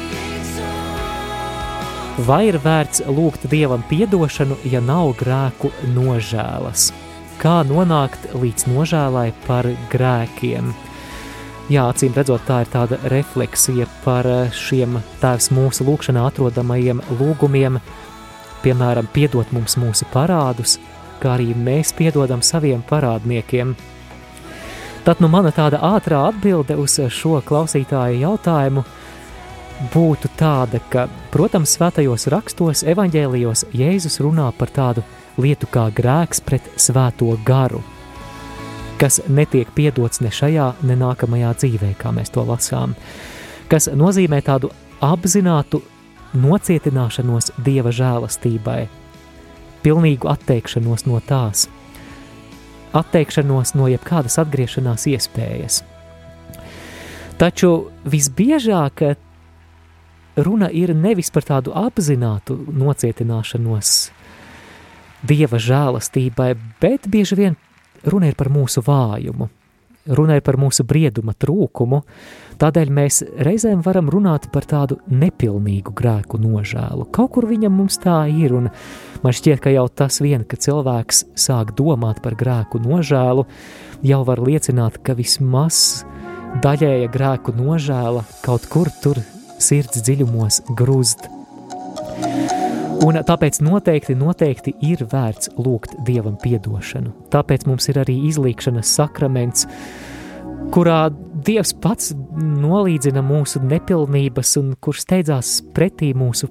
[2.31, 6.93] Vai ir vērts lūgt Dievam piedošanu, ja nav grēku nožēlas?
[7.43, 10.71] Kā nonākt līdz nožēlai par grēkiem?
[11.73, 17.79] Jā, acīm redzot, tā ir tāda refleksija par šiem tēvs mūsu lūkšanā atrodamajiem lūgumiem,
[18.61, 20.75] piemēram, piedot mums mūsu parādus,
[21.23, 23.73] kā arī mēs piedodam saviem parādniekiem.
[25.07, 28.85] Tad nu mana tāda ātrā atbilde uz šo klausītāju jautājumu
[29.95, 35.07] būtu tāda, ka, protams, svētajos rakstos, evaņģēlijos Jēzus runā par tādu
[35.41, 37.81] lietu kā grēks pret svēto garu,
[39.03, 42.95] kas netiek piedots ne šajā, ne nākamajā dzīvē, kā mēs to lasām,
[43.67, 44.71] kas nozīmē tādu
[45.03, 45.81] apzinātu
[46.39, 48.85] nocietināšanos Dieva žēlastībai,
[49.83, 51.67] pilnīgu atteikšanos no tās,
[52.95, 55.81] atteikšanos no jebkādas atgriešanās iespējas.
[57.43, 57.73] Taču
[58.07, 59.03] visbiežāk
[60.47, 63.97] runa ir nevis par tādu apzinātu nocietināšanos
[65.27, 67.59] dieva žēlastībai, bet bieži vien
[68.07, 69.49] runa ir par mūsu vājumu,
[70.07, 72.03] runa ir par mūsu brieduma trūkumu,
[72.63, 77.07] tādēļ mēs reizēm varam runāt par tādu nepilnīgu grēku nožēlu.
[77.15, 78.71] Kaut kur viņam mums tā ir, un
[79.23, 83.47] man šķiet, ka jau tas vien, ka cilvēks sāk domāt par grēku nožēlu,
[84.03, 86.03] jau var liecināt, ka vismaz
[86.63, 89.23] daļēja grēku nožēla kaut kur tur
[89.63, 91.31] sirds dziļumos grūst.
[93.03, 97.11] Un tāpēc noteikti, noteikti ir vērts lūgt Dievam piedošanu.
[97.33, 99.67] Tāpēc mums ir arī izlīkšanas sakraments,
[100.75, 101.09] kurā
[101.43, 106.47] Dievs pats nolīdzina mūsu nepilnības un kurš steidzās pretī mūsu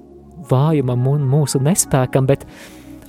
[0.50, 2.44] vājumam un mūsu nespēkam, bet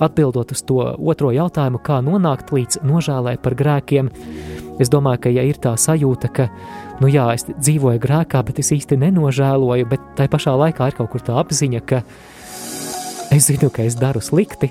[0.00, 4.08] atbildot uz to otro jautājumu, kā nonākt līdz nožēlē par grēkiem,
[4.80, 6.48] es domāju, ka ja ir tā sajūta, ka
[7.04, 11.12] nu jā, es dzīvoju grēkā, bet es īsti nenožēloju, bet tai pašā laikā ir kaut
[11.12, 12.00] kur tā apziņa, ka
[13.34, 14.70] es zinu, ka es daru slikti,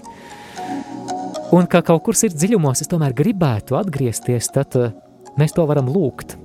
[1.54, 4.94] un ka kaut kur sirds dziļumos es tomēr gribētu atgriezties, tad uh,
[5.40, 6.38] mēs to varam lūgt.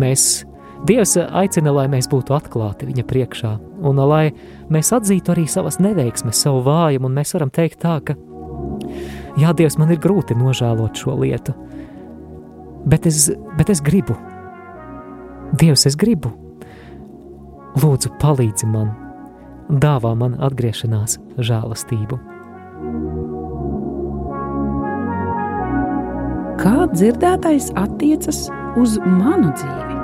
[0.00, 0.44] Mēs,
[0.86, 3.52] Dievs aicina, lai mēs būtu atklāti viņa priekšā,
[3.88, 4.26] un lai
[4.72, 8.16] mēs atzītu arī savas neveiksmes, savu vājumu, un mēs varam teikt tā, ka
[9.40, 11.56] jā, Dievs, man ir grūti nožēlot šo lietu,
[12.84, 14.18] bet es, bet es gribu,
[15.56, 16.32] Dievs, es gribu.
[17.76, 18.90] Lūdzu, palīdzi man,
[19.70, 22.18] dāvā man atgriešanās žēlastību.
[26.60, 28.46] Kā dzirdētais attiecas
[28.80, 29.95] uz manu dzīvi?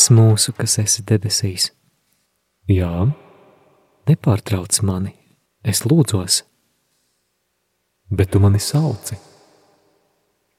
[0.00, 1.66] Tēvs mūsu, kas esi debesīs,
[2.72, 3.02] jā,
[4.08, 5.10] nepārtrauc mani,
[5.60, 6.38] es lūdzos,
[8.08, 9.18] bet tu mani sauci.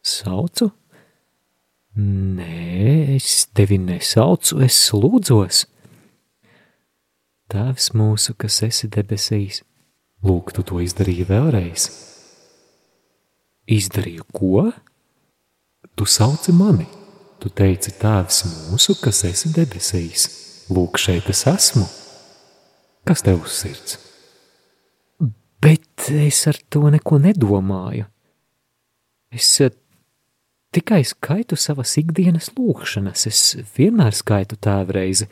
[0.06, 0.70] Saucu?
[1.98, 5.66] Nē, es tevi nesaucu, es lūdzos.
[7.50, 9.64] Tēvs mūsu, kas esi debesīs,
[10.22, 11.90] lūk, tu to izdarīji vēlreiz.
[13.66, 14.68] Izdarīju ko?
[15.98, 17.01] Tu sauci mani.
[17.42, 20.28] Tu teici, Tēvs mūsu, kas esi debesīs,
[20.70, 21.88] lūk, šeit es esmu.
[23.10, 23.98] Kas tev uz sirds?
[25.62, 28.06] Bet es ar to neko nedomāju.
[29.34, 29.74] Es eh,
[30.76, 33.42] tikai skaitu savas ikdienas lūkšanas, es
[33.74, 35.26] vienmēr skaitu tēvreizi.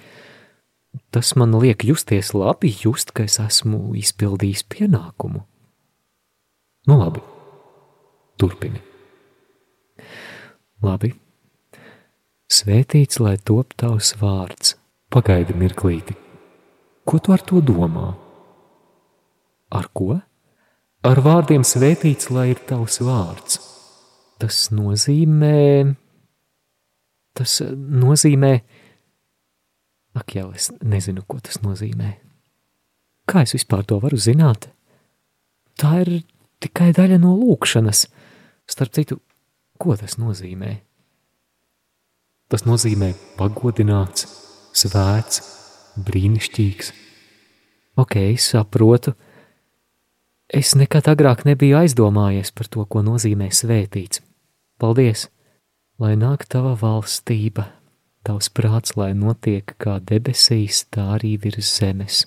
[1.13, 5.45] Tas man liek justies labi, just, ka es esmu izpildījis pienākumu.
[6.89, 7.21] Nu labi,
[8.41, 8.81] turpini.
[10.81, 11.13] Labi,
[12.49, 14.73] Svētīts, lai top tavs vārds.
[15.13, 16.15] Pagaidi mirklīti.
[17.05, 18.07] Ko tu ar to domā?
[19.69, 20.17] Ar ko?
[21.05, 23.59] Ar vārdiem svētīts, lai ir tavs vārds.
[24.41, 25.93] Tas nozīmē,
[27.37, 28.51] tas nozīmē,
[30.17, 32.15] ak, jau es nezinu, ko tas nozīmē.
[33.29, 34.71] Kā es vispār to varu zināt?
[35.77, 36.15] Tā ir
[36.65, 38.07] tikai daļa no lūkšanas.
[38.65, 39.21] Starp citu,
[39.77, 40.79] ko tas nozīmē?
[42.49, 44.25] Tas nozīmē pagodināts,
[44.73, 45.43] svēts,
[46.01, 46.93] brīnišķīgs.
[48.01, 49.13] Ok, saprotu.
[50.49, 54.23] Es nekad agrāk nebiju aizdomājies par to, ko nozīmē svētīts.
[54.81, 55.27] Paldies,
[56.01, 57.67] lai nāk tava valstība,
[58.25, 62.23] tavs prāts, lai notiek kā debesīs, tā arī virs zemes.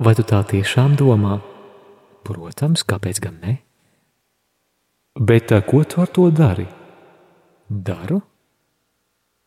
[0.00, 1.38] Vai tu tā tiešām domā?
[2.28, 3.54] Protams, kāpēc gan ne?
[5.16, 6.66] Bet ā, ko tu ar to dari?
[7.70, 8.20] Daru?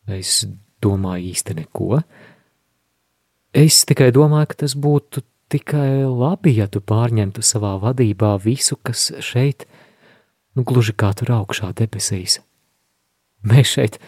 [0.10, 0.43] Es
[0.84, 2.01] domāju īsti neko.
[3.54, 5.24] Es tikai domāju, ka tas būtu
[5.54, 9.68] tikai labi, ja tu pārņemtu savā vadībā visu, kas šeit,
[10.58, 12.39] nu gluži kā tur augšā debesīs.
[13.45, 13.99] Mēs šeit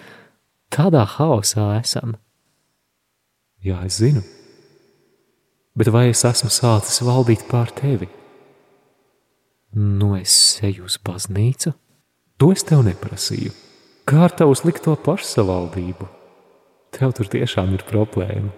[0.73, 2.15] tādā haosā esam.
[3.65, 4.23] Jā, es zinu.
[5.75, 8.07] Bet vai es esmu sācis valdīt pār tevi?
[9.75, 10.33] Nu, es
[10.63, 11.73] eju uz baznīcu.
[12.39, 13.51] To es tev neprasīju.
[14.05, 16.05] Kā ar tavu slikto pašsavaldību?
[16.93, 18.51] Tev tur tiešām ir problēma.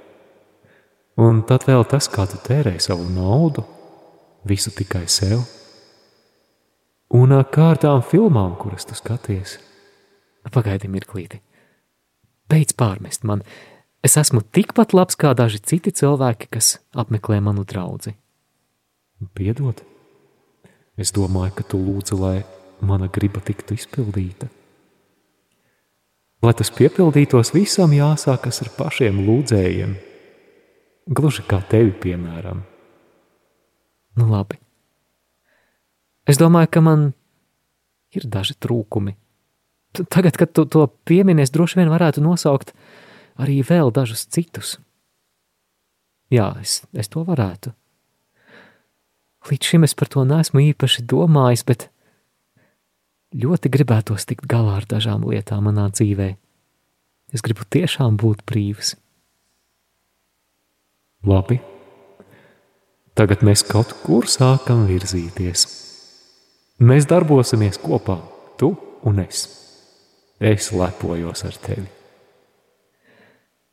[1.24, 3.64] Un tad vēl tas, kā tu tērē savu naudu,
[4.44, 5.46] visu tikai sev.
[7.16, 9.56] Un kā ar tām filmām, kuras tu skaties?
[10.52, 11.40] Pagaidi mirklīti.
[12.52, 13.46] Beidz pārmest man.
[14.04, 18.12] Es esmu tikpat labs kā daži citi cilvēki, kas apmeklē manu draugu.
[19.32, 19.80] Piedod.
[21.00, 22.38] Es domāju, ka tu lūdzi, lai
[22.84, 24.52] mana griba tiktu izpildīta.
[26.46, 29.96] Lai tas piepildītos, visam jāsākas ar pašiem lūdzējiem.
[31.18, 32.62] Gluži kā tevi, piemēram.
[34.18, 34.60] Nu, labi.
[36.28, 37.08] Es domāju, ka man
[38.14, 39.16] ir daži trūkumi.
[39.98, 42.74] Tagad, kad tu to piemini, es droši vien varētu nosaukt
[43.42, 44.76] arī vēl dažus citus.
[46.34, 47.72] Jā, es, es to varētu.
[49.48, 51.88] Līdz šim es par to neesmu īpaši domājis, bet
[53.36, 56.36] ļoti gribētos tikt galā ar dažām lietām manā dzīvē.
[57.34, 58.96] Es gribu tiešām būt brīvs.
[61.28, 61.60] Labi.
[63.18, 65.66] Tagad mēs kaut kur sākam virzīties.
[66.80, 68.20] Mēs darbosimies kopā,
[68.62, 69.48] tu un es.
[70.40, 71.88] Es lepojos ar tevi.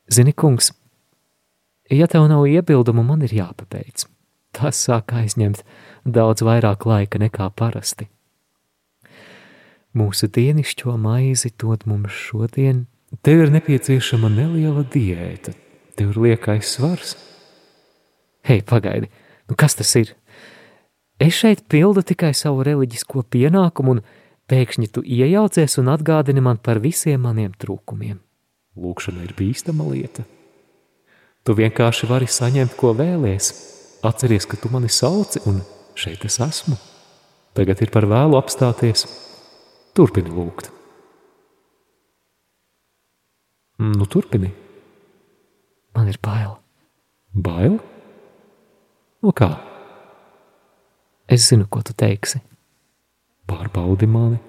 [0.09, 0.73] Zini, kungs,
[1.93, 4.09] ja tev nav iebildumu, man ir jāpabeidz.
[4.55, 5.63] Tas sāk aizņemt
[6.05, 8.09] daudz vairāk laika nekā parasti.
[9.95, 12.87] Mūsu dienišķo maizi dod mums šodien,
[13.23, 15.53] Tev ir nepieciešama neliela diēta.
[15.95, 17.15] Tev ir liekais svars.
[18.43, 19.09] hei, pagaidi,
[19.49, 20.15] nu kas tas ir?
[21.19, 24.03] Es šeit pildu tikai savu reliģisko pienākumu, un
[24.51, 28.19] pēkšņi tu iejaucies un atgādini man par visiem maniem trūkumiem.
[28.77, 30.25] Lūkšana ir bīstama lieta.
[31.45, 33.53] Tu vienkārši vari saņemt, ko vēlies.
[34.03, 35.63] Atceries, ka tu mani sauci, un
[35.95, 36.77] šeit es esmu.
[37.55, 39.07] Tagad ir par vēlu apstāties.
[39.95, 40.73] Turpini lūgt.
[43.79, 44.51] Nu, turpini.
[45.95, 46.57] Man ir bail.
[47.35, 47.79] Bail?
[49.23, 49.53] Nu kā?
[51.31, 52.43] Es zinu, ko tu teiksi.
[53.47, 54.41] Pārbaudi mani.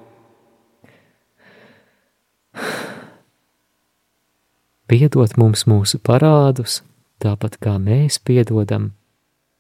[4.90, 6.82] Piedod mums mūsu parādus,
[7.22, 8.92] tāpat kā mēs piedodam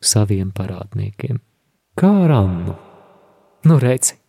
[0.02, 1.40] saviem parādniekiem.
[1.98, 2.76] Kā ar Annu?
[3.66, 4.20] Nu, redzi,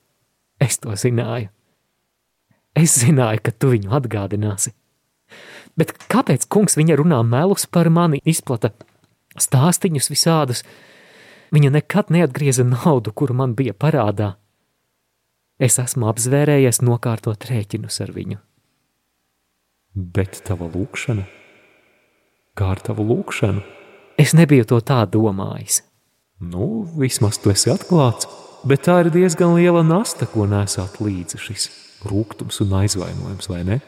[0.60, 1.50] es to zināju.
[2.76, 4.74] Es zināju, ka tu viņu atgādināsi.
[5.76, 8.72] Bet kāpēc kungs viņa runā melus par mani, izplata
[9.40, 10.62] stāstīņus visādus?
[11.54, 14.34] Viņa nekad neatgrieza naudu, kuru man bija parādā.
[15.56, 18.40] Es esmu apzvērējies nokārtot rēķinus ar viņu.
[19.96, 21.24] Bet tava lūkšana?
[22.56, 23.62] Kā ar tavu lūkšanu?
[24.20, 25.82] Es nebiju to tā domājis.
[26.40, 28.28] Nu, vismaz tu esi atklāts,
[28.66, 31.68] bet tā ir diezgan liela nasta, ko nesāt līdzi šis
[32.06, 33.80] rūkums un aizvainojums, vai ne?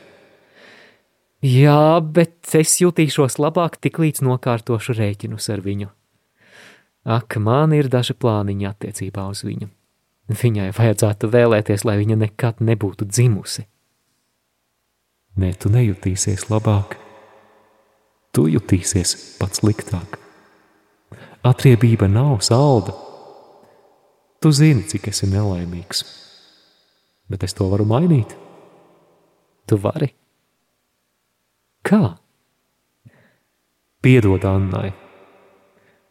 [1.44, 5.90] Jā, bet es jutīšos labāk tik līdz nokārtošu rēķinus ar viņu.
[7.08, 9.70] Ak, man ir daži plāniņi attiecībā uz viņu.
[10.28, 13.64] Viņai vajadzētu vēlēties, lai viņa nekad nebūtu dzimusi.
[15.38, 16.98] Nē, tu nejutīsies labāk.
[18.34, 20.18] Tu jutīsies pats sliktāk.
[21.46, 22.92] Atriebība nav salda.
[24.38, 26.04] Tu zini, cik esi nelaimīgs.
[27.28, 28.36] Bet es to varu mainīt.
[29.68, 30.12] Tu vari?
[31.82, 32.14] Kā?
[34.02, 34.92] Piedod Annai,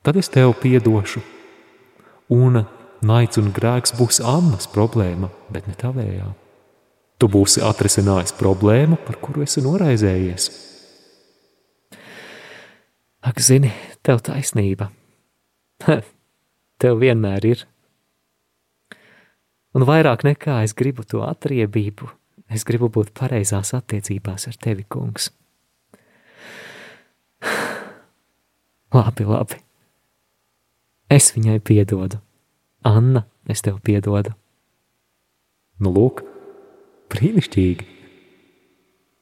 [0.03, 1.21] tad es tev piedošu.
[2.35, 2.59] Un
[3.07, 6.27] naids un grēks būs Annas problēma, bet ne tavējā.
[7.17, 10.49] Tu būsi atrisinājis problēmu, par kuru esi noraizējies.
[13.25, 13.71] Ak, zini,
[14.05, 14.91] tev taisnība.
[16.81, 17.65] tev vienmēr ir.
[19.77, 22.09] Un vairāk nekā es gribu to atriebību,
[22.49, 25.29] es gribu būt pareizās attiecībās ar tevi, kungs.
[28.97, 29.59] Labi, labi.
[31.13, 32.17] Es viņai piedodu.
[32.87, 34.31] Anna, es tev piedodu.
[35.83, 36.23] Nu, lūk,
[37.13, 37.85] brīnišķīgi.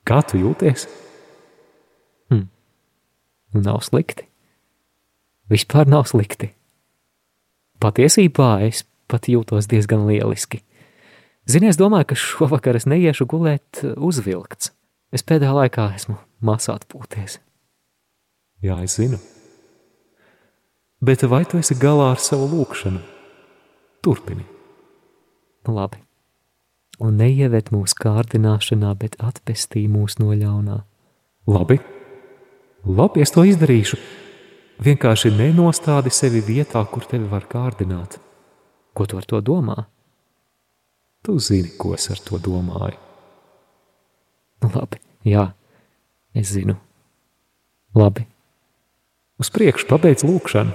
[0.06, 0.86] Kā tu jūties?
[3.56, 4.28] Un nav slikti.
[5.52, 6.50] Vispār nav slikti.
[7.80, 10.62] Patiesībā es pat jūtos diezgan lieliski.
[11.46, 14.72] Zini, es domāju, ka šovakar es neiešu gulēt uzvilkts.
[15.14, 17.38] Es pēdējā laikā esmu maz atpūties.
[18.66, 19.20] Jā, es zinu.
[21.06, 23.02] Bet vai tu esi galā ar savu lūkšanu?
[24.02, 24.46] Turpini.
[25.68, 26.02] Nu, labi.
[27.04, 30.80] Un neieved mūsu kārdināšanā, bet atpestī mūs no ļaunā.
[31.52, 31.78] Labi,
[32.88, 34.00] labi, es to izdarīšu.
[34.86, 38.18] Vienkārši nenostādi sevi vietā, kur tevi var kārdināt.
[38.96, 39.86] Ko tu ar to domā?
[41.26, 42.96] Tu zini, ko es ar to domāju.
[44.64, 45.50] Nu, labi, jā,
[46.34, 46.78] es zinu.
[47.96, 48.26] Labi,
[49.36, 50.72] Uz priekšu pabeidz lūkšanu.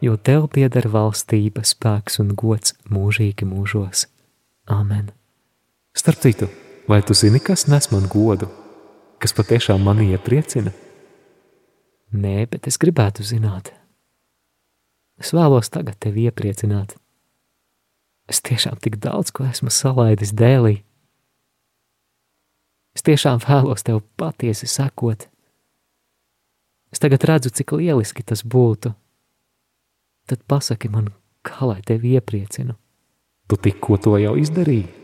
[0.00, 4.06] jo tev pieder valstība, spēks un gods mūžīgi mūžos.
[4.68, 5.10] Āmen.
[5.96, 6.48] Starp citu,
[6.88, 8.48] vai tu zini, kas nes man godu,
[9.20, 10.72] kas patiešām mani iepriecina?
[12.12, 13.72] Nē, bet es gribētu zināt.
[15.20, 16.96] Es vēlos tagad tevi iepriecināt.
[18.30, 20.78] Es tiešām tik daudz ko esmu salaidis dēlī.
[22.94, 25.28] Es tiešām vēlos tev patiesi sekot.
[26.94, 28.94] Es tagad redzu, cik lieliski tas būtu.
[30.30, 31.10] Tad pasaki man,
[31.44, 32.78] kā lai tevi iepriecinu.
[33.50, 35.03] Tu tikko to jau izdarīji.